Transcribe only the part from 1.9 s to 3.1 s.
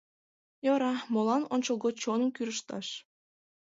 чоным кӱрышташ.